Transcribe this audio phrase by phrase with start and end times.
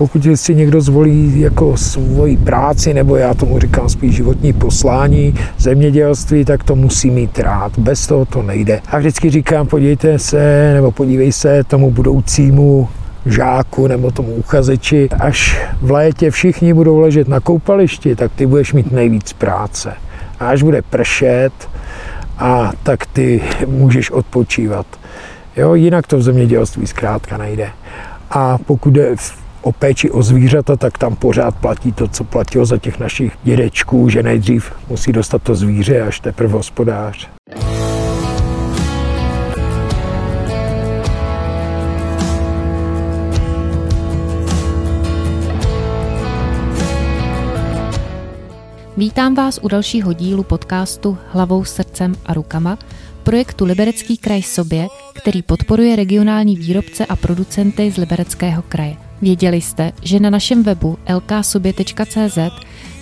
[0.00, 6.44] pokud si někdo zvolí jako svoji práci, nebo já tomu říkám spíš životní poslání, zemědělství,
[6.44, 7.78] tak to musí mít rád.
[7.78, 8.80] Bez toho to nejde.
[8.88, 12.88] A vždycky říkám, podívejte se, nebo podívej se tomu budoucímu
[13.26, 18.72] žáku nebo tomu uchazeči, až v létě všichni budou ležet na koupališti, tak ty budeš
[18.72, 19.92] mít nejvíc práce.
[20.38, 21.52] A až bude pršet,
[22.38, 24.86] a tak ty můžeš odpočívat.
[25.56, 27.68] Jo, jinak to v zemědělství zkrátka nejde.
[28.30, 29.16] A pokud je
[29.62, 34.08] o péči o zvířata, tak tam pořád platí to, co platilo za těch našich dědečků,
[34.08, 37.28] že nejdřív musí dostat to zvíře, až teprve hospodář.
[48.96, 52.78] Vítám vás u dalšího dílu podcastu Hlavou, srdcem a rukama
[53.22, 59.09] projektu Liberecký kraj sobě, který podporuje regionální výrobce a producenty z Libereckého kraje.
[59.22, 62.38] Věděli jste, že na našem webu lksobě.cz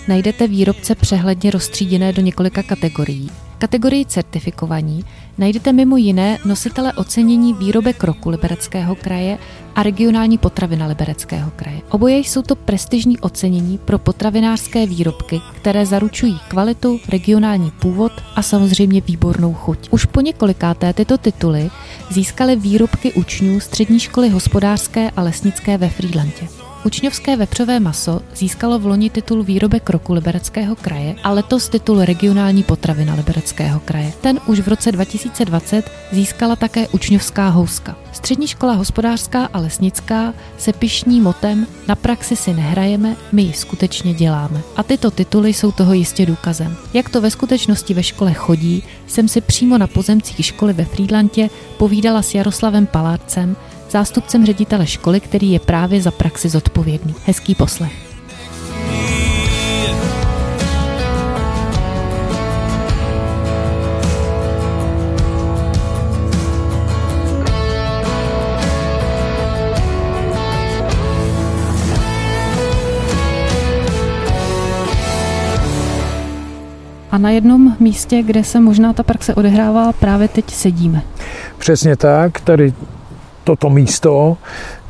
[0.07, 3.29] najdete výrobce přehledně rozstříděné do několika kategorií.
[3.59, 5.05] Kategorii certifikovaní
[5.37, 9.37] najdete mimo jiné nositele ocenění výrobek roku Libereckého kraje
[9.75, 11.81] a regionální potravina Libereckého kraje.
[11.89, 19.01] Oboje jsou to prestižní ocenění pro potravinářské výrobky, které zaručují kvalitu, regionální původ a samozřejmě
[19.01, 19.87] výbornou chuť.
[19.91, 21.69] Už po několikáté tyto tituly
[22.09, 26.58] získaly výrobky učňů Střední školy hospodářské a lesnické ve Frýdlantě.
[26.85, 32.63] Učňovské vepřové maso získalo v loni titul výrobek roku Libereckého kraje a letos titul regionální
[32.63, 34.13] potravina Libereckého kraje.
[34.21, 37.95] Ten už v roce 2020 získala také učňovská houska.
[38.11, 44.13] Střední škola hospodářská a lesnická se pišní motem Na praxi si nehrajeme, my ji skutečně
[44.13, 44.61] děláme.
[44.75, 46.75] A tyto tituly jsou toho jistě důkazem.
[46.93, 51.49] Jak to ve skutečnosti ve škole chodí, jsem si přímo na pozemcích školy ve Frýdlantě
[51.77, 53.55] povídala s Jaroslavem Palárcem,
[53.91, 57.15] zástupcem ředitele školy, který je právě za praxi zodpovědný.
[57.25, 58.09] Hezký poslech.
[77.11, 81.01] A na jednom místě, kde se možná ta praxe odehrává, právě teď sedíme.
[81.57, 82.73] Přesně tak, tady
[83.49, 84.37] toto místo,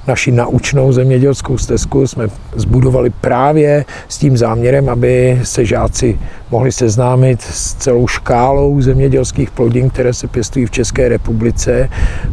[0.07, 6.19] naši naučnou zemědělskou stezku jsme zbudovali právě s tím záměrem, aby se žáci
[6.51, 11.89] mohli seznámit s celou škálou zemědělských plodin, které se pěstují v České republice,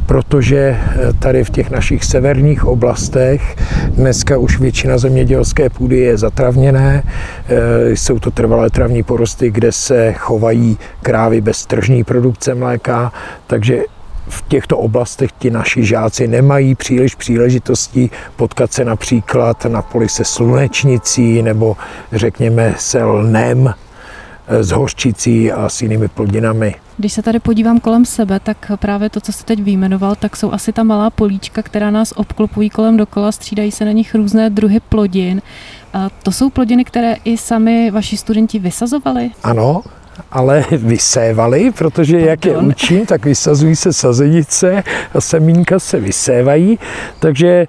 [0.06, 3.56] protože eh, tady v těch našich severních oblastech
[3.88, 7.02] dneska už většina zemědělské půdy je zatravněné.
[7.02, 13.12] Eh, jsou to trvalé travní porosty, kde se chovají krávy bez tržní produkce mléka,
[13.46, 13.82] takže
[14.28, 20.24] v těchto oblastech ti naši žáci nemají příliš příležitostí potkat se například na poli se
[20.24, 21.76] slunečnicí nebo
[22.12, 23.74] řekněme se lnem,
[24.48, 26.74] eh, s hořčicí a s jinými plodinami.
[26.98, 30.52] Když se tady podívám kolem sebe, tak právě to, co jste teď vyjmenoval, tak jsou
[30.52, 34.80] asi ta malá políčka, která nás obklopují kolem dokola, střídají se na nich různé druhy
[34.80, 35.42] plodin.
[35.92, 39.30] A to jsou plodiny, které i sami vaši studenti vysazovali?
[39.42, 39.82] Ano,
[40.30, 44.82] ale vysévali, protože jak je učím, tak vysazují se sazenice
[45.14, 46.78] a semínka se vysévají,
[47.18, 47.66] takže e,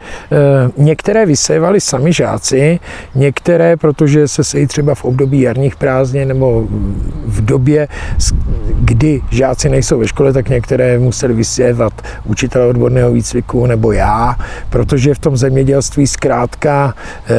[0.78, 2.80] některé vysévali sami žáci,
[3.16, 6.68] některé, protože se sejí třeba v období jarních prázdnin nebo
[7.26, 7.88] v době,
[8.80, 11.94] kdy žáci nejsou ve škole, tak některé museli vysévat
[12.26, 14.36] učitele odborného výcviku nebo já,
[14.70, 16.96] protože v tom zemědělství zkrátka
[17.30, 17.34] e,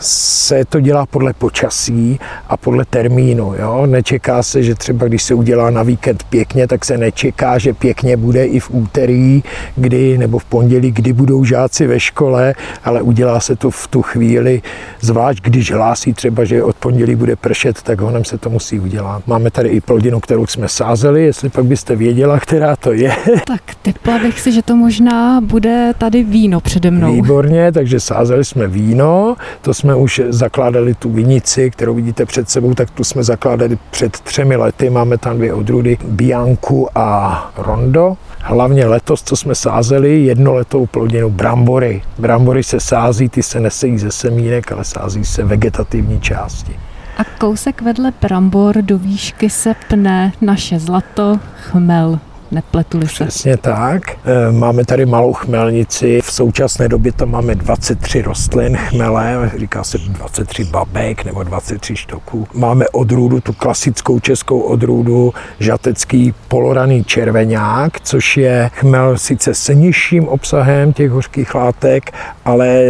[0.00, 3.54] se to dělá podle počasí a podle termínu.
[3.58, 3.86] Jo?
[3.86, 7.72] Nečeká Čeká se, že třeba když se udělá na víkend pěkně, tak se nečeká, že
[7.72, 9.42] pěkně bude i v úterý,
[9.76, 12.54] kdy nebo v pondělí, kdy budou žáci ve škole,
[12.84, 14.62] ale udělá se to v tu chvíli,
[15.00, 19.26] zvlášť když hlásí třeba, že od pondělí bude pršet, tak honem se to musí udělat.
[19.26, 23.16] Máme tady i plodinu, kterou jsme sázeli, jestli pak byste věděla, která to je.
[23.46, 27.14] Tak typla bych si, že to možná bude tady víno přede mnou.
[27.14, 32.74] Výborně, takže sázeli jsme víno, to jsme už zakládali tu vinici, kterou vidíte před sebou,
[32.74, 34.90] tak tu jsme zakládali před třemi lety.
[34.90, 38.16] Máme tam dvě odrůdy, Bianku a Rondo.
[38.42, 42.02] Hlavně letos, co jsme sázeli, jednoletou plodinu brambory.
[42.18, 46.76] Brambory se sází, ty se nesejí ze semínek, ale sází se vegetativní části.
[47.18, 52.18] A kousek vedle brambor do výšky se pne naše zlato chmel.
[52.50, 53.24] Nepletuli se.
[53.24, 54.02] Přesně tak.
[54.10, 56.20] E, máme tady malou chmelnici.
[56.20, 62.46] V současné době tam máme 23 rostlin chmele, říká se 23 babek nebo 23 štoků.
[62.54, 70.28] Máme odrůdu, tu klasickou českou odrůdu, žatecký poloraný červeňák, což je chmel sice s nižším
[70.28, 72.10] obsahem těch hořkých látek,
[72.44, 72.84] ale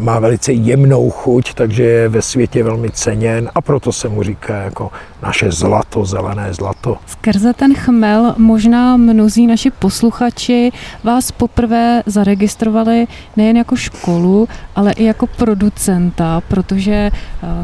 [0.00, 4.56] má velice jemnou chuť, takže je ve světě velmi ceněn a proto se mu říká
[4.56, 4.90] jako
[5.22, 6.96] naše zlato, zelené zlato.
[7.06, 10.72] Skrze ten chmel možná mnozí naši posluchači
[11.04, 13.06] vás poprvé zaregistrovali
[13.36, 17.10] nejen jako školu, ale i jako producenta, protože eh,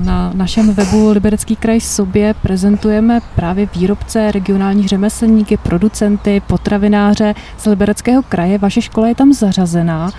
[0.04, 8.22] na našem webu Liberecký kraj sobě prezentujeme právě výrobce, regionální řemeslníky, producenty, potravináře z Libereckého
[8.22, 8.58] kraje.
[8.58, 10.10] Vaše škola je tam zařazená.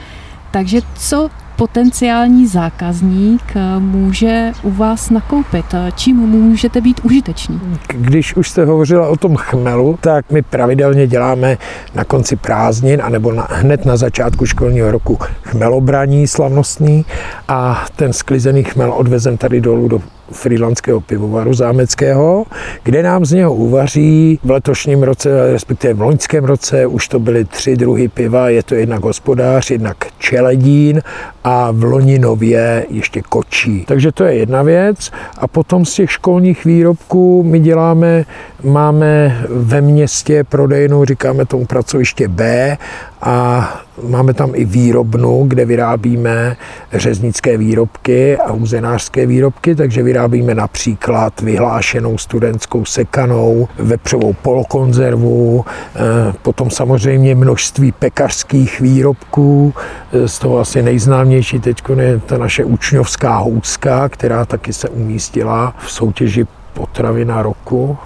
[0.52, 5.66] Takže co potenciální zákazník eh, může u vás nakoupit?
[5.96, 7.62] Čím můžete být užiteční?
[7.88, 11.57] Když už jste hovořila o tom chmelu, tak my pravidelně děláme
[11.96, 17.06] na konci prázdnin anebo na, hned na začátku školního roku chmelobraní slavnostní
[17.48, 22.45] a ten sklizený chmel odvezem tady dolů do frýlandského pivovaru zámeckého,
[22.83, 27.45] kde nám z něho uvaří v letošním roce, respektive v loňském roce, už to byly
[27.45, 31.01] tři druhy piva, je to jednak hospodář, jednak čeledín
[31.44, 33.86] a v loni nově ještě kočí.
[33.88, 35.12] Takže to je jedna věc.
[35.38, 38.25] A potom z těch školních výrobků my děláme,
[38.63, 42.78] máme ve městě prodejnu, říkáme tomu pracoviště B
[43.21, 46.56] a máme tam i výrobnu, kde vyrábíme
[46.94, 55.65] řeznické výrobky a uzenářské výrobky, takže vyrábíme například vyhlášenou studentskou sekanou, vepřovou polokonzervu,
[55.95, 56.00] eh,
[56.42, 59.74] potom samozřejmě množství pekařských výrobků,
[60.12, 65.74] eh, z toho asi nejznámější teď je ta naše učňovská houska, která taky se umístila
[65.77, 67.97] v soutěži potravina roku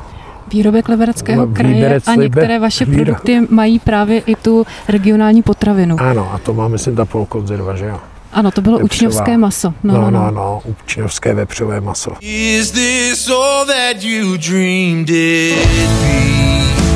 [0.54, 5.96] výrobek Libereckého kraje a některé vaše produkty mají právě i tu regionální potravinu.
[6.00, 8.00] Ano, a to máme myslím ta polkonzerva, že jo?
[8.34, 8.86] Ano, to bylo Vepřová.
[8.86, 9.74] učňovské maso.
[9.84, 12.12] No, no, no, no, no učňovské vepřové maso.
[12.22, 15.68] Is this all that you dreamed it
[16.02, 16.89] be?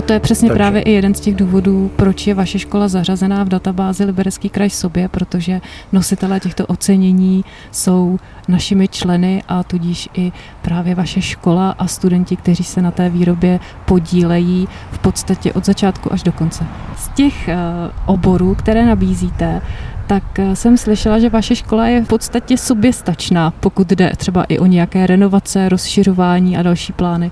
[0.00, 0.58] A to je přesně Takže.
[0.58, 4.70] právě i jeden z těch důvodů, proč je vaše škola zařazená v databázi Liberecký kraj
[4.70, 5.60] sobě, protože
[5.92, 8.18] nositelé těchto ocenění jsou
[8.48, 10.32] našimi členy a tudíž i
[10.62, 16.12] právě vaše škola a studenti, kteří se na té výrobě podílejí v podstatě od začátku
[16.12, 16.64] až do konce.
[16.96, 19.62] Z těch uh, oborů, které nabízíte,
[20.06, 24.58] tak eh, jsem slyšela, že vaše škola je v podstatě soběstačná, pokud jde třeba i
[24.58, 27.30] o nějaké renovace, rozšiřování a další plány.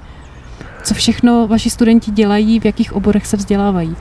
[0.82, 3.96] Co všechno vaši studenti dělají, v jakých oborech se vzdělávají?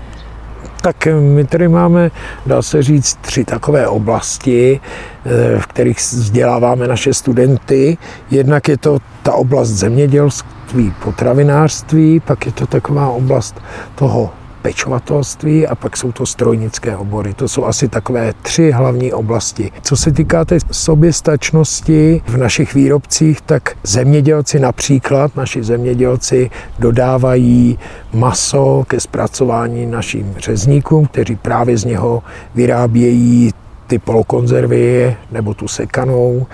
[0.82, 2.12] Tak my tady máme,
[2.46, 4.80] dá se říct, tři takové oblasti,
[5.26, 7.98] eh, v kterých vzděláváme naše studenty.
[8.32, 13.62] Jednak je to ta oblast zemědělství, potravinářství, pak je to taková oblast
[13.96, 14.32] toho
[14.68, 17.34] pečovatelství a pak jsou to strojnické obory.
[17.34, 19.72] To jsou asi takové tři hlavní oblasti.
[19.82, 26.50] Co se týká té soběstačnosti v našich výrobcích, tak zemědělci například, naši zemědělci
[26.80, 27.80] dodávají
[28.14, 32.24] maso ke zpracování našim řezníkům, kteří právě z něho
[32.56, 33.52] vyrábějí
[33.88, 36.46] ty polokonzervy nebo tu sekanou.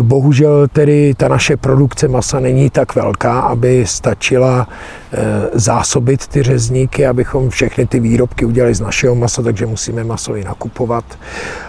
[0.00, 4.68] Bohužel tedy ta naše produkce masa není tak velká, aby stačila
[5.12, 5.18] eh,
[5.52, 10.44] zásobit ty řezníky, abychom všechny ty výrobky udělali z našeho masa, takže musíme maso i
[10.44, 11.04] nakupovat.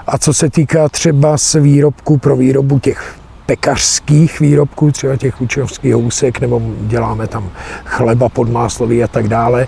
[0.07, 5.93] A co se týká třeba z výrobků pro výrobu těch pekařských výrobků, třeba těch učňovských
[5.93, 7.49] housek, nebo děláme tam
[7.85, 9.67] chleba podmáslový a tak dále,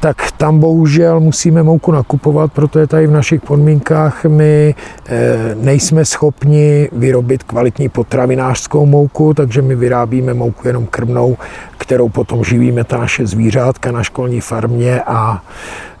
[0.00, 4.74] tak tam bohužel musíme mouku nakupovat, protože tady v našich podmínkách my
[5.06, 11.36] eh, nejsme schopni vyrobit kvalitní potravinářskou mouku, takže my vyrábíme mouku jenom krmnou,
[11.78, 15.44] kterou potom živíme ta naše zvířátka na školní farmě a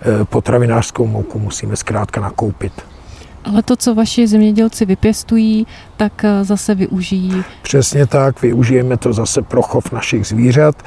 [0.02, 2.72] eh, potravinářskou mouku musíme zkrátka nakoupit.
[3.44, 5.66] Ale to, co vaši zemědělci vypěstují,
[5.96, 7.44] tak eh, zase využijí.
[7.62, 10.82] Přesně tak, využijeme to zase pro chov našich zvířat.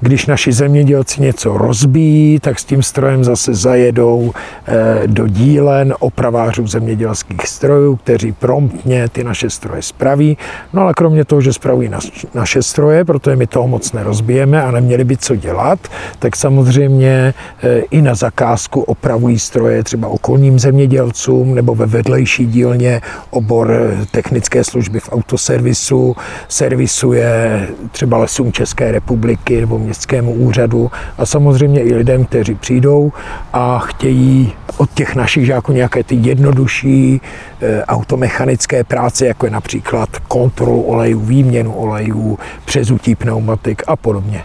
[0.00, 4.32] Když naši zemědělci něco rozbíjí, tak s tím strojem zase zajedou
[4.66, 10.38] eh, do dílen opravářů zemědělských strojů, kteří promptně ty naše stroje spraví.
[10.72, 11.90] No ale kromě toho, že spravují
[12.34, 15.78] naše stroje, protože my toho moc nerozbijeme a neměli by co dělat,
[16.18, 23.00] tak samozřejmě eh, i na zakázku opravují stroje třeba okolním zemědělcům nebo ve vedlejší dílně
[23.30, 26.16] obor eh, technické služby v autoservisu,
[26.48, 33.12] servisuje třeba lesům České republiky nebo městskému úřadu a samozřejmě i lidem, kteří přijdou
[33.52, 37.20] a chtějí od těch našich žáků nějaké ty jednodušší
[37.60, 44.44] e, automechanické práce, jako je například kontrolu olejů, výměnu olejů, přezutí pneumatik a podobně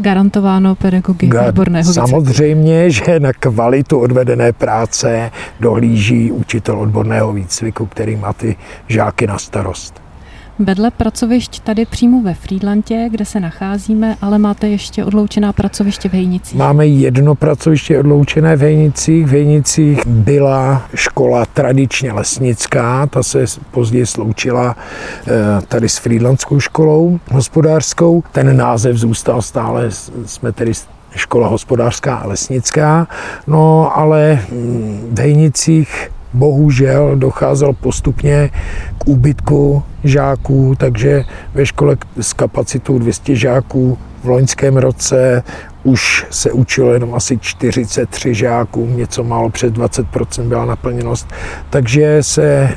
[0.00, 5.30] garantováno pedagogy Ga- odborného Samozřejmě, že na kvalitu odvedené práce
[5.60, 8.56] dohlíží učitel odborného výcviku, který má ty
[8.88, 10.01] žáky na starost.
[10.64, 16.12] Vedle pracovišť tady přímo ve Friedlandě, kde se nacházíme, ale máte ještě odloučená pracoviště v
[16.12, 16.58] Hejnicích.
[16.58, 19.26] Máme jedno pracoviště odloučené v Hejnicích.
[19.26, 24.76] V Hejnicích byla škola tradičně lesnická, ta se později sloučila
[25.26, 25.30] eh,
[25.68, 28.22] tady s Friedlandskou školou hospodářskou.
[28.32, 29.88] Ten název zůstal stále,
[30.26, 30.72] jsme tedy
[31.16, 33.08] škola hospodářská a lesnická,
[33.46, 38.50] no ale hm, v Hejnicích bohužel docházel postupně
[38.98, 41.24] k úbytku žáků, takže
[41.54, 45.42] ve škole s kapacitou 200 žáků v loňském roce
[45.84, 51.32] už se učilo jenom asi 43 žáků, něco málo přes 20% byla naplněnost,
[51.70, 52.74] takže se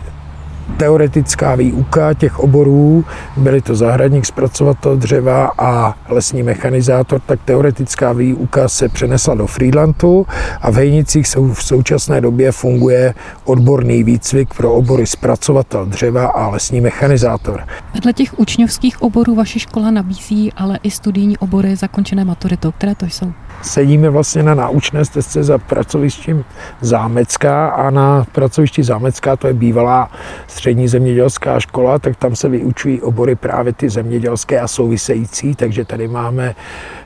[0.77, 3.05] teoretická výuka těch oborů,
[3.37, 10.27] byly to zahradník, zpracovatel dřeva a lesní mechanizátor, tak teoretická výuka se přenesla do Friedlandu
[10.61, 16.81] a v Hejnicích v současné době funguje odborný výcvik pro obory zpracovatel dřeva a lesní
[16.81, 17.63] mechanizátor.
[17.93, 22.71] Vedle těch učňovských oborů vaše škola nabízí ale i studijní obory zakončené maturitou.
[22.71, 23.33] Které to jsou?
[23.61, 26.43] sedíme vlastně na naučné stezce za pracovištěm
[26.81, 30.09] Zámecká a na pracovišti Zámecká, to je bývalá
[30.55, 36.07] střední zemědělská škola, tak tam se vyučují obory právě ty zemědělské a související, takže tady
[36.07, 36.55] máme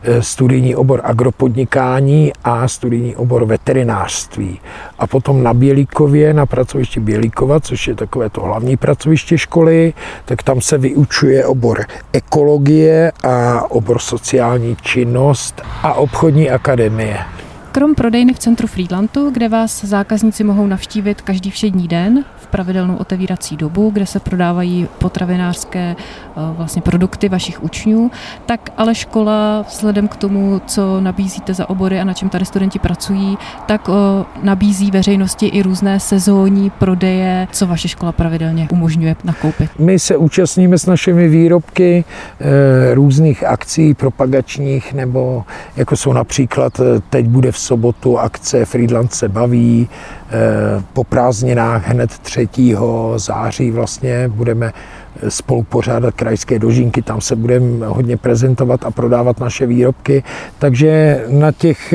[0.03, 4.59] e, studijní obor agropodnikání a studijní obor veterinářství.
[4.99, 9.93] A potom na Bělíkově, na pracovišti Bělíkova, což je takové to hlavní pracoviště školy,
[10.25, 17.17] tak tam se vyučuje obor ekologie a obor sociální činnost a obchodní akademie.
[17.71, 23.57] Krom prodejny v centru Friedlandu, kde vás zákazníci mohou navštívit každý všední den, pravidelnou otevírací
[23.57, 28.11] dobu, kde se prodávají potravinářské eh, vlastně produkty vašich učňů,
[28.45, 32.79] tak ale škola vzhledem k tomu, co nabízíte za obory a na čem tady studenti
[32.79, 39.69] pracují, tak eh, nabízí veřejnosti i různé sezónní prodeje, co vaše škola pravidelně umožňuje nakoupit.
[39.79, 42.05] My se účastníme s našimi výrobky
[42.39, 45.43] eh, různých akcí propagačních, nebo
[45.75, 49.89] jako jsou například teď bude v sobotu akce Friedland se baví,
[50.93, 52.75] po prázdninách hned 3.
[53.15, 54.73] září vlastně budeme
[55.29, 60.23] spolupořádat krajské dožínky, tam se budeme hodně prezentovat a prodávat naše výrobky.
[60.59, 61.93] Takže na těch,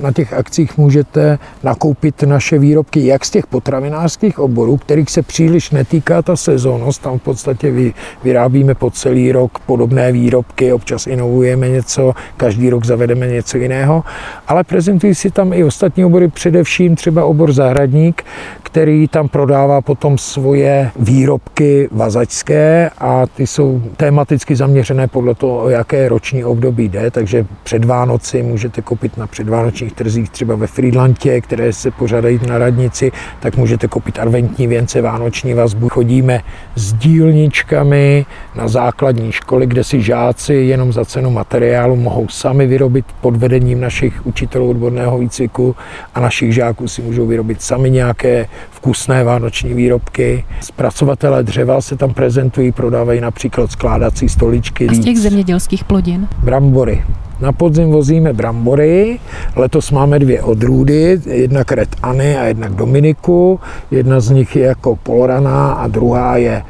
[0.00, 5.70] na těch akcích můžete nakoupit naše výrobky jak z těch potravinářských oborů, kterých se příliš
[5.70, 7.94] netýká ta sezónnost, tam v podstatě vy,
[8.24, 14.04] vyrábíme po celý rok podobné výrobky, občas inovujeme něco, každý rok zavedeme něco jiného,
[14.48, 18.24] ale prezentují si tam i ostatní obory, především třeba obor zahradník,
[18.62, 22.53] který tam prodává potom svoje výrobky vazačské
[22.98, 28.42] a ty jsou tematicky zaměřené podle toho, o jaké roční období jde, takže před Vánoci
[28.42, 33.88] můžete koupit na předvánočních trzích třeba ve Friedlandě, které se pořádají na radnici, tak můžete
[33.88, 35.88] koupit adventní věnce, vánoční vazbu.
[35.88, 36.40] Chodíme
[36.74, 43.04] s dílničkami na základní školy, kde si žáci jenom za cenu materiálu mohou sami vyrobit
[43.20, 45.76] pod vedením našich učitelů odborného výcviku
[46.14, 50.44] a našich žáků si můžou vyrobit sami nějaké vkusné vánoční výrobky.
[50.60, 52.33] Zpracovatelé dřeva se tam prezentují,
[52.74, 54.88] prodávají například skládací stoličky.
[54.88, 56.28] A z těch zemědělských plodin?
[56.44, 57.02] Brambory.
[57.40, 59.18] Na podzim vozíme brambory.
[59.56, 63.60] Letos máme dvě odrůdy, jednak Red Anny a jednak Dominiku.
[63.90, 66.62] Jedna z nich je jako poloraná a druhá je e,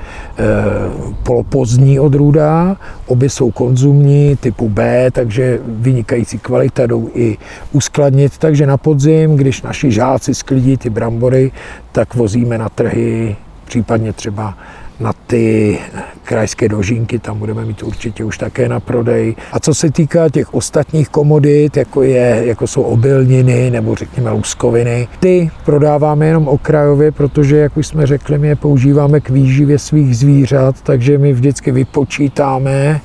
[1.23, 2.77] polopozdní odrůda.
[3.07, 7.37] Obě jsou konzumní typu B, takže vynikající kvalita jdou i
[7.73, 8.39] uskladnit.
[8.39, 11.53] Takže na podzim, když naši žáci sklidí ty brambory,
[11.93, 14.55] tak vozíme na trhy případně třeba
[15.01, 15.79] na ty
[16.23, 19.37] krajské dožínky, tam budeme mít určitě už také na prodej.
[19.53, 25.09] A co se týká těch ostatních komodit, jako, je, jako jsou obilniny nebo řekněme luskoviny,
[25.21, 30.17] ty prodáváme jenom okrajově, protože, jak už jsme řekli, my je používáme k výživě svých
[30.17, 33.01] zvířat, takže my vždycky vypočítáme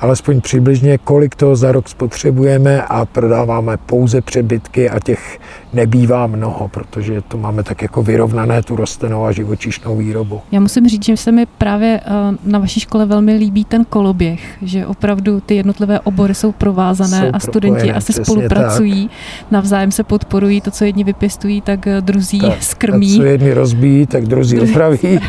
[0.00, 5.38] alespoň přibližně, kolik toho za rok spotřebujeme a prodáváme pouze přebytky a těch
[5.72, 10.40] nebývá mnoho, protože to máme tak jako vyrovnané tu rostlinnou a živočišnou výrobu.
[10.52, 12.10] Já musím říct, že se mi právě eh,
[12.44, 17.30] na vaší škole velmi líbí ten koloběh, že opravdu ty jednotlivé obory jsou provázané jsou
[17.32, 19.50] a studenti asi spolupracují, tak.
[19.50, 23.14] navzájem se podporují, to, co jedni vypěstují, tak eh, druzí tak, skrmí.
[23.14, 24.98] A co jedni rozbíjí, tak druzí opraví.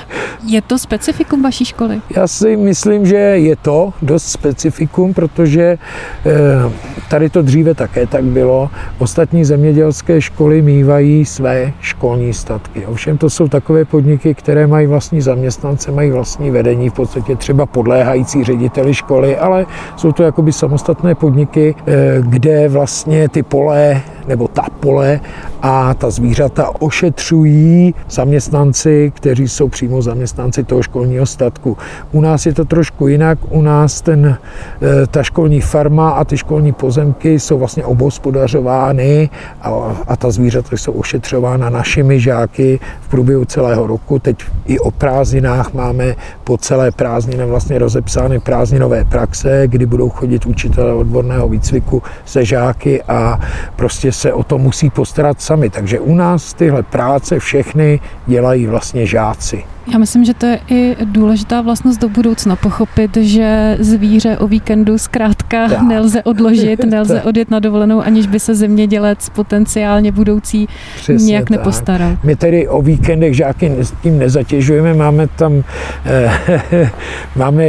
[0.46, 2.00] je to specifikum vaší školy?
[2.16, 5.78] Já si myslím, že je to dost specifikum, protože
[6.26, 6.72] eh,
[7.10, 8.70] tady to dříve také tak bylo.
[8.98, 12.86] Ostatní zemědělské školy mývají své školní statky.
[12.86, 17.66] Ovšem to jsou takové podniky, které mají vlastní zaměstnance, mají vlastní vedení, v podstatě třeba
[17.66, 24.48] podléhající řediteli školy, ale jsou to jakoby samostatné podniky, eh, kde vlastně ty pole nebo
[24.48, 25.20] ta pole
[25.62, 31.78] a ta zvířata ošetřují zaměstnanci, kteří jsou přímo zaměstnanci toho školního statku.
[32.12, 33.38] U nás je to trošku jinak.
[33.50, 34.38] U nás ten,
[34.82, 39.30] eh, ta školní farma a ty školní pozemky jsou vlastně obospodařovány
[39.62, 39.70] a,
[40.06, 44.18] a ta zvířata jsou ošetřována našimi žáky v průběhu celého roku.
[44.18, 44.36] Teď
[44.66, 46.14] i o prázdninách máme
[46.44, 53.02] po celé prázdniny vlastně rozepsány prázdninové praxe, kdy budou chodit učitelé odborného výcviku se žáky
[53.02, 53.40] a
[53.76, 55.70] prostě se o to musí postarat sami.
[55.70, 59.64] Takže u nás tyhle práce všechny dělají vlastně žáci.
[59.92, 64.98] Já myslím, že to je i důležitá vlastnost do budoucna pochopit, že zvíře o víkendu
[64.98, 65.82] zkrátka tak.
[65.88, 67.26] nelze odložit, nelze tak.
[67.26, 71.50] odjet na dovolenou, aniž by se zemědělec potenciálně budoucí Přesně nějak tak.
[71.50, 72.16] nepostaral.
[72.24, 75.64] My tedy o víkendech žáky s tím nezatěžujeme, máme tam
[76.06, 76.90] eh,
[77.36, 77.64] máme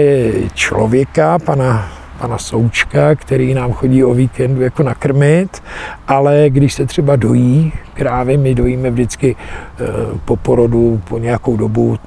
[0.53, 5.63] člověka, pana pana Součka, který nám chodí o víkendu jako nakrmit,
[6.07, 9.83] ale když se třeba dojí krávy, my dojíme vždycky eh,
[10.25, 11.97] po porodu po nějakou dobu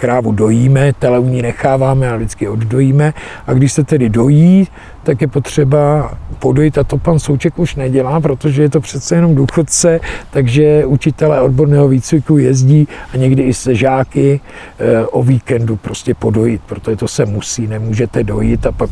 [0.00, 3.14] krávu dojíme, tele u ní necháváme a vždycky oddojíme.
[3.46, 4.68] A když se tedy dojí,
[5.02, 9.34] tak je potřeba podojit a to pan Souček už nedělá, protože je to přece jenom
[9.34, 10.00] důchodce,
[10.30, 14.40] takže učitelé odborného výcviku jezdí a někdy i se žáky
[14.78, 18.90] eh, o víkendu prostě podojit, protože to se musí, nemůžete dojít a pak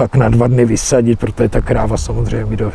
[0.00, 2.72] pak na dva dny vysadit, protože ta kráva samozřejmě, do,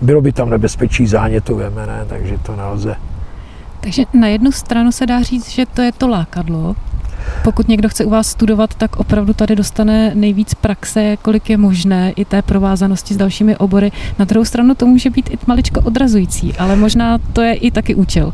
[0.00, 2.96] bylo by tam nebezpečí zánětu vemene, takže to nelze.
[3.80, 6.76] Takže na jednu stranu se dá říct, že to je to lákadlo.
[7.44, 12.12] Pokud někdo chce u vás studovat, tak opravdu tady dostane nejvíc praxe, kolik je možné,
[12.16, 13.92] i té provázanosti s dalšími obory.
[14.18, 17.94] Na druhou stranu to může být i maličko odrazující, ale možná to je i taky
[17.94, 18.32] účel.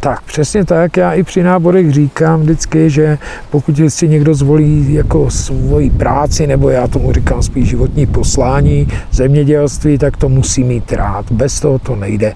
[0.00, 0.96] Tak, přesně tak.
[0.96, 3.18] Já i při náborech říkám vždycky, že
[3.50, 9.98] pokud si někdo zvolí jako svoji práci, nebo já tomu říkám spíš životní poslání, zemědělství,
[9.98, 11.32] tak to musí mít rád.
[11.32, 12.32] Bez toho to nejde.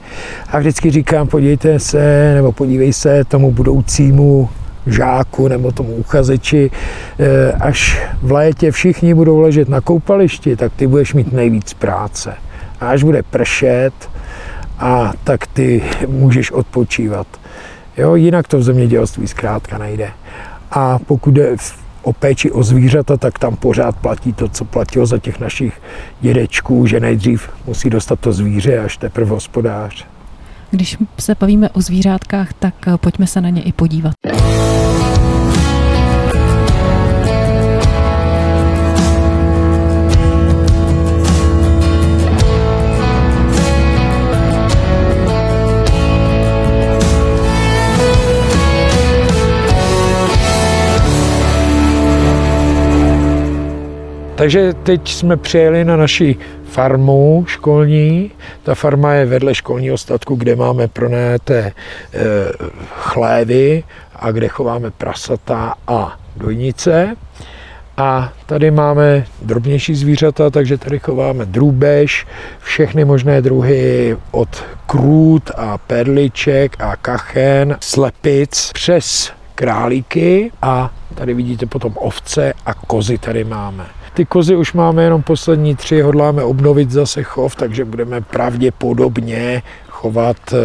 [0.48, 4.48] A vždycky říkám, podívejte se, nebo podívej se tomu budoucímu
[4.86, 6.70] žáku nebo tomu uchazeči,
[7.18, 12.34] eh, až v létě všichni budou ležet na koupališti, tak ty budeš mít nejvíc práce.
[12.80, 13.94] A až bude pršet,
[14.84, 17.26] a tak ty můžeš odpočívat.
[17.96, 20.10] Jo, jinak to v zemědělství zkrátka nejde.
[20.70, 21.56] A pokud jde
[22.02, 25.82] o péči o zvířata, tak tam pořád platí to, co platilo za těch našich
[26.20, 30.06] dědečků, že nejdřív musí dostat to zvíře, až teprve hospodář.
[30.70, 34.12] Když se bavíme o zvířátkách, tak pojďme se na ně i podívat.
[54.34, 58.30] Takže teď jsme přijeli na naši farmu školní.
[58.62, 61.72] Ta farma je vedle školního statku, kde máme pronajaté e,
[62.88, 63.84] chlévy
[64.16, 67.16] a kde chováme prasata a dojnice.
[67.96, 72.26] A tady máme drobnější zvířata, takže tady chováme drůbež,
[72.58, 81.66] všechny možné druhy od krůt a perliček a kachen, slepic přes králíky a tady vidíte
[81.66, 83.86] potom ovce a kozy tady máme.
[84.14, 90.36] Ty kozy už máme jenom poslední tři, hodláme obnovit zase chov, takže budeme pravděpodobně chovat
[90.52, 90.56] eh,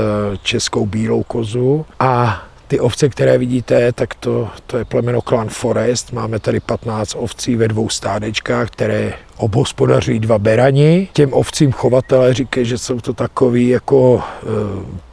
[0.44, 1.86] českou bílou kozu.
[2.00, 6.14] A ty ovce, které vidíte, tak to, to je plemeno Clan Forest.
[6.14, 11.08] Máme tady 15 ovcí ve dvou stádečkách, které obhospodařují dva berani.
[11.14, 14.46] Těm ovcím chovatelé říkají, že jsou to takový jako e,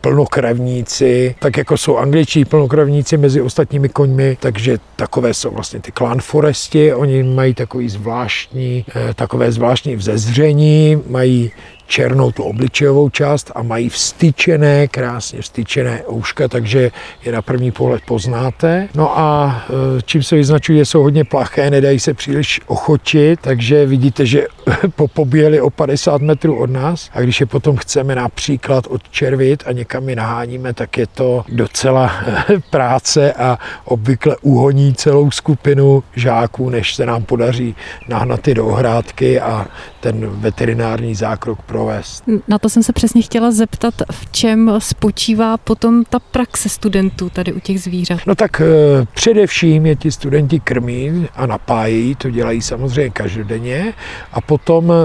[0.00, 6.20] plnokrevníci, tak jako jsou angličtí plnokrevníci mezi ostatními koňmi, takže takové jsou vlastně ty clan
[6.20, 11.52] foresti, oni mají takový zvláštní, e, takové zvláštní vzezření, mají
[11.86, 16.90] černou tu obličejovou část a mají vstyčené, krásně vstyčené ouška, takže
[17.24, 18.88] je na první pohled poznáte.
[18.94, 19.56] No a
[19.98, 24.48] e, čím se vyznačuje, jsou hodně plaché, nedají se příliš ochočit, takže vidíte, že
[24.96, 30.08] popoběli o 50 metrů od nás a když je potom chceme například odčervit a někam
[30.08, 32.12] je naháníme, tak je to docela
[32.70, 37.76] práce a obvykle uhoní celou skupinu žáků, než se nám podaří
[38.08, 39.66] nahnat je do ohrádky a
[40.00, 42.24] ten veterinární zákrok provést.
[42.48, 47.52] Na to jsem se přesně chtěla zeptat, v čem spočívá potom ta praxe studentů tady
[47.52, 48.20] u těch zvířat?
[48.26, 48.64] No tak e,
[49.14, 53.94] především je ti studenti krmí a napájí, to dělají samozřejmě každodenně
[54.32, 54.55] a potom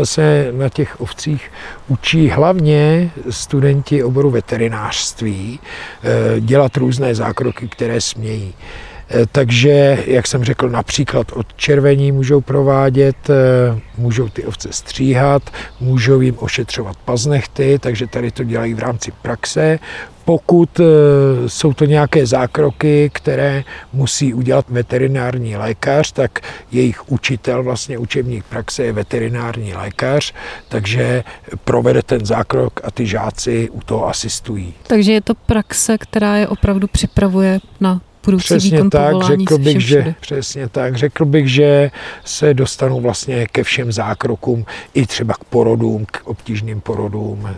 [0.03, 1.51] se na těch ovcích
[1.87, 5.59] učí hlavně studenti oboru veterinářství
[6.03, 8.53] e, dělat různé zákroky, které smějí.
[9.13, 15.43] Eh, takže, jak jsem řekl, například od červení můžou provádět, eh, můžou ty ovce stříhat,
[15.79, 19.79] můžou jim ošetřovat paznechty, takže tady to dělají v rámci praxe.
[20.25, 20.83] Pokud eh,
[21.47, 26.39] jsou to nějaké zákroky, které musí udělat veterinární lékař, tak
[26.71, 30.33] jejich učitel, vlastně učebník praxe je veterinární lékař,
[30.69, 31.23] takže
[31.63, 34.73] provede ten zákrok a ty žáci u toho asistují.
[34.87, 39.77] Takže je to praxe, která je opravdu připravuje na budoucí přesně výkon tak, řekl bych,
[39.77, 40.03] všude.
[40.03, 41.91] že, přesně tak, řekl bych, že
[42.25, 47.55] se dostanou vlastně ke všem zákrokům, i třeba k porodům, k obtížným porodům eh,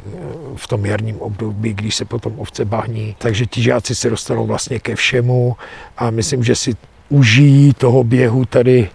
[0.55, 3.15] v tom jarním období, když se potom ovce bahní.
[3.17, 5.55] Takže ti žáci se dostanou vlastně ke všemu
[5.97, 6.75] a myslím, že si
[7.09, 8.89] užijí toho běhu tady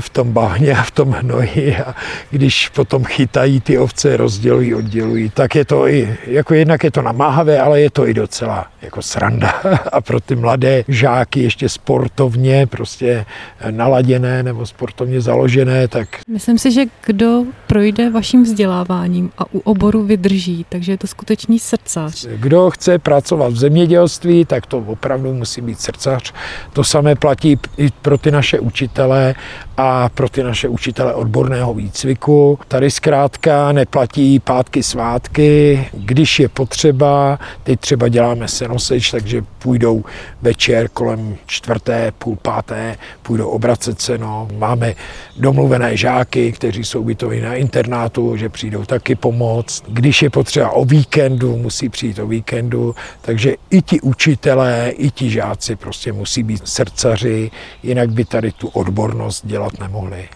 [0.00, 1.94] v tom bahně a v tom hnoji a
[2.30, 7.02] když potom chytají ty ovce, rozdělují, oddělují, tak je to i, jako jednak je to
[7.02, 9.48] namáhavé, ale je to i docela jako sranda
[9.92, 13.24] a pro ty mladé žáky ještě sportovně prostě
[13.70, 16.08] naladěné nebo sportovně založené, tak...
[16.28, 21.58] Myslím si, že kdo projde vaším vzděláváním a u oboru vydrží, takže je to skutečný
[21.58, 22.26] srdcař.
[22.26, 26.32] Kdo chce pracovat v zemědělství, tak to opravdu musí být srdcař.
[26.72, 29.34] To samé platí i pro ty naše učitele,
[29.76, 32.58] a pro ty naše učitele odborného výcviku.
[32.68, 40.04] Tady zkrátka neplatí pátky, svátky, když je potřeba, teď třeba děláme senoseč, takže půjdou
[40.42, 44.48] večer kolem čtvrté, půl páté, půjdou obracet seno.
[44.58, 44.94] Máme
[45.36, 49.84] domluvené žáky, kteří jsou ubytováni na internátu, že přijdou taky pomoct.
[49.88, 55.30] Když je potřeba o víkendu, musí přijít o víkendu, takže i ti učitelé, i ti
[55.30, 57.50] žáci prostě musí být srdcaři,
[57.82, 60.28] jinak by tady tu odbornost dělat nemohli.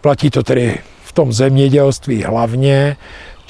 [0.00, 2.96] Platí to tedy v tom zemědělství hlavně,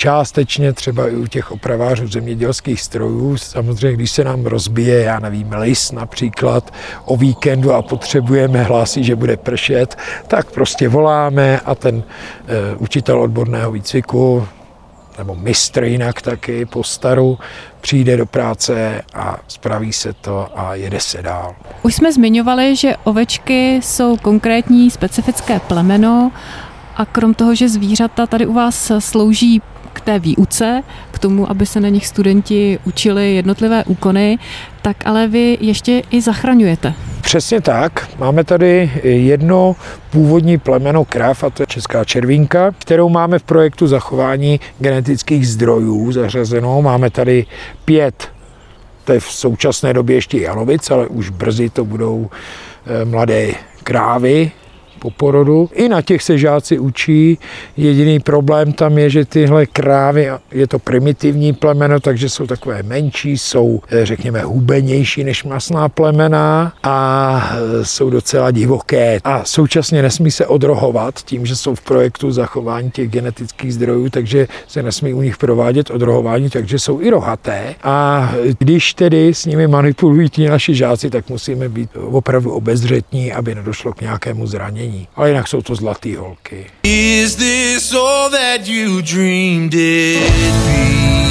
[0.00, 3.36] částečně třeba i u těch opravářů zemědělských strojů.
[3.36, 9.16] Samozřejmě, když se nám rozbije, já nevím, lis například o víkendu a potřebujeme, hlásí, že
[9.16, 14.48] bude pršet, tak prostě voláme a ten e, učitel odborného výcviku
[15.18, 17.38] nebo mistr jinak taky po staru,
[17.80, 21.54] přijde do práce a spraví se to a jede se dál.
[21.82, 26.32] Už jsme zmiňovali, že ovečky jsou konkrétní specifické plemeno
[26.96, 31.66] a krom toho, že zvířata tady u vás slouží k té výuce, k tomu, aby
[31.66, 34.38] se na nich studenti učili jednotlivé úkony,
[34.82, 36.94] tak ale vy ještě i zachraňujete.
[37.20, 38.08] Přesně tak.
[38.18, 39.76] Máme tady jedno
[40.10, 46.12] původní plemeno krav, a to je česká červínka, kterou máme v projektu zachování genetických zdrojů
[46.12, 46.82] zařazenou.
[46.82, 47.46] Máme tady
[47.84, 48.28] pět
[49.10, 53.52] to je v současné době ještě jalovic, ale už brzy to budou eh, mladé
[53.84, 54.50] krávy,
[55.00, 55.70] po porodu.
[55.72, 57.38] I na těch se žáci učí.
[57.76, 63.38] Jediný problém tam je, že tyhle krávy, je to primitivní plemeno, takže jsou takové menší,
[63.38, 66.96] jsou eh, řekněme hubenější než masná plemena a
[67.52, 69.20] eh, jsou docela divoké.
[69.24, 74.48] A současně nesmí se odrohovat tím, že jsou v projektu zachování těch genetických zdrojů, takže
[74.68, 77.74] se nesmí u nich provádět odrohování, takže jsou i rohaté.
[77.82, 83.54] A když tedy s nimi manipulují ti naši žáci, tak musíme být opravdu obezřetní, aby
[83.54, 85.08] nedošlo k nějakému zranění není.
[85.16, 86.66] Ale jinak jsou to zlatý holky.
[86.82, 90.30] Is this all that you dreamed it
[90.64, 91.29] be?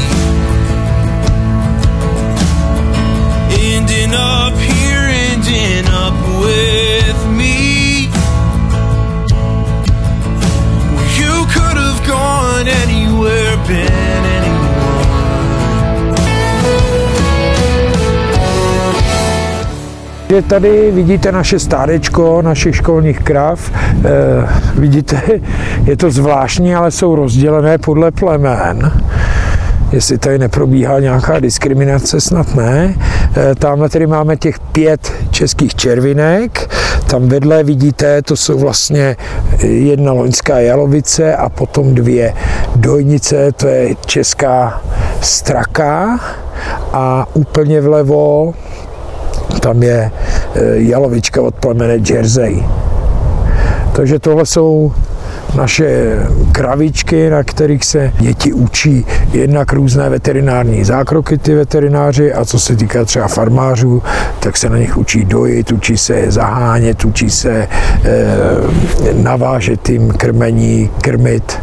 [20.29, 23.71] Je tady vidíte naše stádečko našich školních krav.
[23.71, 25.21] E, vidíte,
[25.83, 28.91] je to zvláštní, ale jsou rozdělené podle plemen
[29.91, 32.95] jestli tady neprobíhá nějaká diskriminace, snad ne.
[33.51, 36.75] E, tamhle tedy máme těch pět českých červinek,
[37.09, 39.17] tam vedle vidíte, to jsou vlastně
[39.63, 42.33] jedna loňská jalovice a potom dvě
[42.75, 44.81] dojnice, to je česká
[45.21, 46.19] straka
[46.93, 48.53] a úplně vlevo
[49.59, 50.11] tam je
[50.55, 52.65] e, jalovička od plemene Jersey.
[53.93, 54.91] Takže tohle jsou
[55.55, 56.19] naše
[56.51, 62.75] kravičky, na kterých se děti učí jednak různé veterinární zákroky ty veterináři a co se
[62.75, 64.03] týká třeba farmářů,
[64.39, 67.67] tak se na nich učí dojit, učí se zahánět, učí se e,
[69.13, 71.59] navážet tím krmení, krmit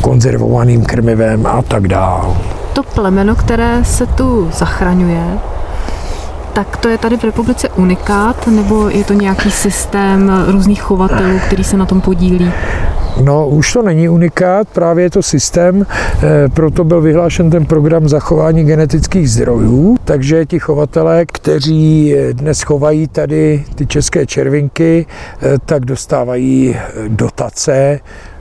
[0.00, 2.34] konzervovaným krmivem a tak dále.
[2.72, 5.24] To plemeno, které se tu zachraňuje,
[6.52, 11.64] tak to je tady v republice unikát, nebo je to nějaký systém různých chovatelů, který
[11.64, 12.52] se na tom podílí?
[13.24, 18.08] No, už to není unikát, právě je to systém, eh, proto byl vyhlášen ten program
[18.08, 25.84] zachování genetických zdrojů, takže ti chovatelé, kteří dnes chovají tady ty české červinky, eh, tak
[25.84, 26.76] dostávají
[27.08, 28.00] dotace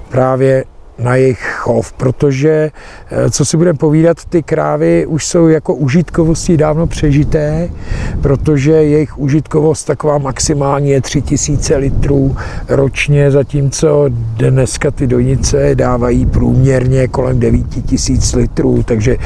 [0.10, 0.64] právě
[1.04, 2.72] na jejich chov, protože,
[3.12, 7.70] eh, co si budeme povídat, ty krávy už jsou jako užitkovostí dávno přežité,
[8.22, 12.36] protože jejich užitkovost taková maximální je 3000 litrů
[12.68, 19.18] ročně, zatímco dneska ty dojnice dávají průměrně kolem 9000 litrů, takže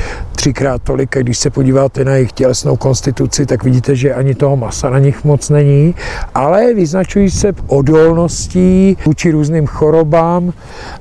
[0.45, 1.17] třikrát tolik.
[1.17, 4.99] A když se podíváte na jejich tělesnou konstituci, tak vidíte, že ani toho masa na
[4.99, 5.95] nich moc není,
[6.35, 10.53] ale vyznačují se odolností vůči různým chorobám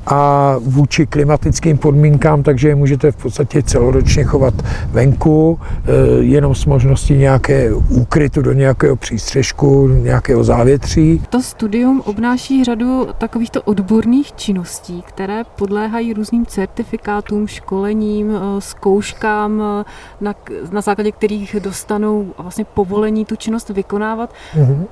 [0.06, 4.54] a vůči klimatickým podmínkám, takže je můžete v podstatě celoročně chovat
[4.90, 11.22] venku, eh, jenom s možností nějaké úkrytu do nějakého přístřežku, nějakého závětří.
[11.30, 19.84] To studium obnáší řadu takovýchto odborných činností, které podléhají různým certifikátům, školením, eh, zkouškám, eh,
[20.20, 20.34] na,
[20.70, 24.30] na základě kterých dostanou vlastně povolení tu činnost vykonávat.
[24.56, 24.86] Mm-hmm.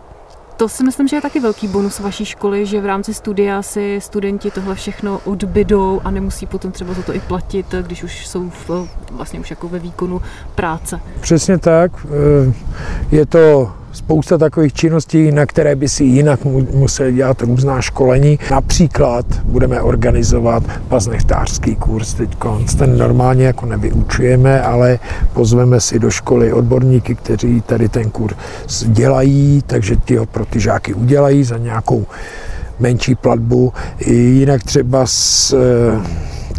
[0.56, 4.00] To si myslím, že je taky velký bonus vaší školy, že v rámci studia si
[4.00, 8.50] studenti tohle všechno odbydou a nemusí potom třeba za to i platit, když už jsou
[8.50, 10.22] v, vlastně už jako ve výkonu
[10.54, 11.00] práce.
[11.20, 11.92] Přesně tak.
[12.06, 12.52] Eh,
[13.10, 18.38] je to spousta takových činností, na které by si jinak museli dělat různá školení.
[18.50, 22.36] Například budeme organizovat paznechtářský kurz teď.
[22.78, 24.98] Ten normálně jako nevyučujeme, ale
[25.32, 28.34] pozveme si do školy odborníky, kteří tady ten kurz
[28.86, 32.06] dělají, takže ty ho pro ty žáky udělají za nějakou
[32.80, 33.72] menší platbu.
[34.06, 35.56] Jinak třeba s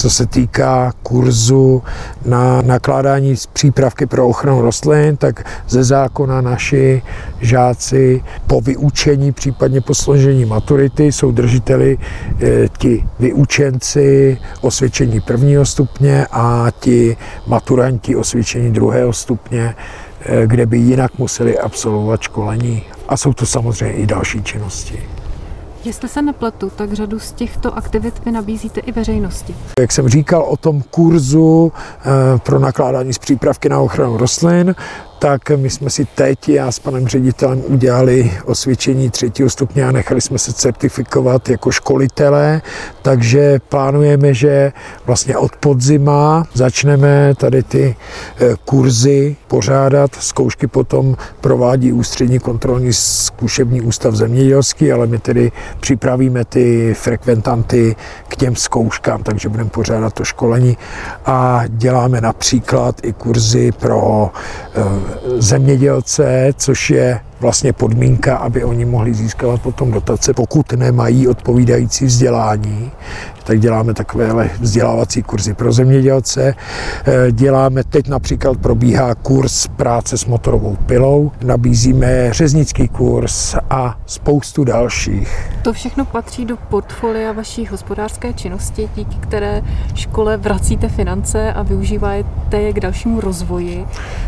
[0.03, 1.83] co se týká kurzu
[2.25, 7.01] na nakládání s přípravky pro ochranu rostlin, tak ze zákona naši
[7.41, 11.97] žáci po vyučení, případně po složení maturity, jsou držiteli
[12.41, 19.75] e, ti vyučenci osvědčení prvního stupně a ti maturanti osvědčení druhého stupně,
[20.25, 22.83] e, kde by jinak museli absolvovat školení.
[23.07, 25.12] A jsou to samozřejmě i další činnosti.
[25.85, 29.55] Jestli se nepletu, tak řadu z těchto aktivit vy nabízíte i veřejnosti.
[29.79, 34.75] Jak jsem říkal o tom kurzu eh, pro nakládání z přípravky na ochranu rostlin,
[35.23, 40.21] tak my jsme si teď, já s panem ředitelem, udělali osvědčení třetího stupně a nechali
[40.21, 42.61] jsme se certifikovat jako školitelé,
[43.01, 44.71] takže plánujeme, že
[45.05, 50.15] vlastně od podzima začneme tady ty eh, kurzy pořádat.
[50.19, 57.95] Zkoušky potom provádí ústřední kontrolní zkušební ústav zemědělský, ale my tedy připravíme ty frekventanty
[58.27, 60.77] k těm zkouškám, takže budeme pořádat to školení
[61.25, 64.31] a děláme například i kurzy pro
[64.75, 72.05] eh, zemědělce, což je vlastně podmínka, aby oni mohli získávat potom dotace, pokud nemají odpovídající
[72.05, 72.91] vzdělání.
[73.43, 76.55] Tak děláme takovéhle vzdělávací kurzy pro zemědělce.
[77.05, 84.63] Eh, děláme, teď například probíhá kurz práce s motorovou pilou, nabízíme řeznický kurz a spoustu
[84.63, 85.51] dalších.
[85.61, 89.61] To všechno patří do portfolia vaší hospodářské činnosti, díky které
[89.95, 93.85] škole vracíte finance a využíváte je k dalšímu rozvoji.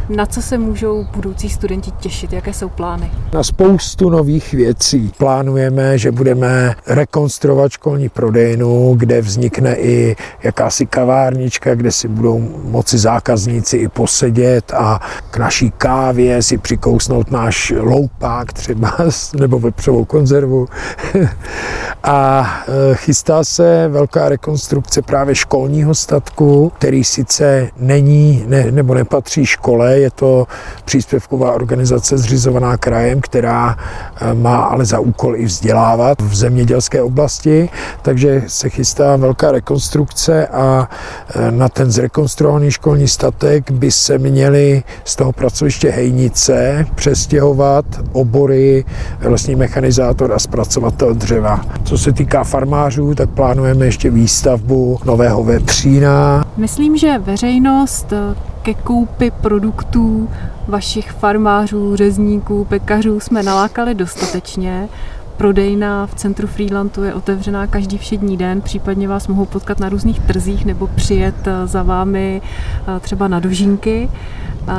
[0.10, 2.34] Na co se můžou budoucí studenti těšit?
[2.34, 2.86] Jaké jsou plány?
[2.86, 3.12] plány?
[3.34, 5.12] Na spoustu nových věcí.
[5.18, 12.98] Plánujeme, že budeme rekonstruovat školní prodejnu, kde vznikne i jakási kavárnička, kde si budou moci
[12.98, 15.00] zákazníci i posedět a
[15.32, 18.98] k naší kávě si přikousnout náš loupák třeba,
[19.40, 20.68] nebo vepřovou konzervu.
[22.04, 22.48] a
[22.92, 30.00] e, chystá se velká rekonstrukce právě školního statku, který sice není ne, nebo nepatří škole,
[30.00, 30.48] je to
[30.86, 37.70] příspěvková organizace zřizovaná krajem která eh, má ale za úkol i vzdělávat v zemědělské oblasti,
[38.02, 40.90] takže se chystá velká rekonstrukce a
[41.36, 48.86] eh, na ten zrekonstruovaný školní statek by se měly z toho pracoviště Hejnice přestěhovat obory
[49.22, 51.66] lesní mechanizátor a zpracovatel dřeva.
[51.84, 56.46] Co se týká farmářů, tak plánujeme ještě výstavbu nového vepřína.
[56.58, 58.14] Myslím, že veřejnost
[58.62, 60.30] ke koupi produktů
[60.68, 64.90] vašich farmářů, řezníků, pekařů jsme nalákali dostatečně.
[65.38, 70.20] Prodejna v centru Freelandu je otevřená každý všední den, případně vás mohou potkat na různých
[70.20, 74.10] trzích nebo přijet eh, za vámi eh, třeba na dožínky.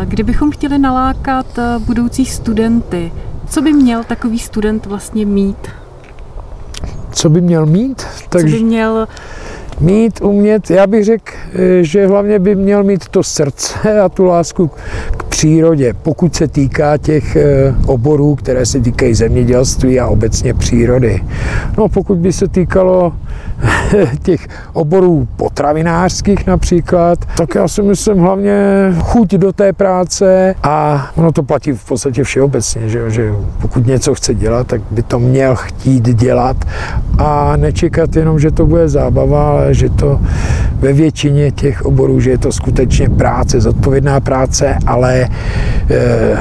[0.05, 3.13] Kdybychom chtěli nalákat eh, budoucí studenty,
[3.49, 5.69] co by měl takový student vlastně mít?
[7.13, 8.07] Co by měl mít?
[8.29, 8.49] Takže...
[8.49, 9.09] Co by měl
[9.81, 14.25] mít, umět, já bych řekl, eh, že hlavně by měl mít to srdce a tu
[14.25, 14.71] lásku
[15.17, 21.21] k přírodě, pokud se týká těch eh, oborů, které se týkají zemědělství a obecně přírody.
[21.79, 23.13] No pokud by se týkalo
[24.23, 28.57] těch oborů potravinářských například, tak já si myslím hlavně
[29.01, 34.15] chuť do té práce a ono to platí v podstatě všeobecně, že, že pokud něco
[34.15, 36.57] chce dělat, tak by to měl chtít dělat
[37.19, 40.21] a nečekat jenom, že to bude zábava, ale že to
[40.81, 45.29] ve většině těch oborů, že je to skutečně práce, zodpovědná práce, ale
[45.91, 46.37] e,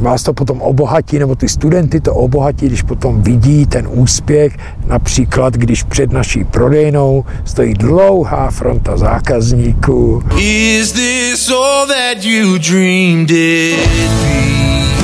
[0.00, 5.54] vás to potom obohatí, nebo ty studenty to obohatí, když potom vidí ten úspěch, například
[5.54, 10.22] když před naší prodejnou stojí dlouhá fronta zákazníků.
[10.38, 14.99] Is this all that you dreamed it be?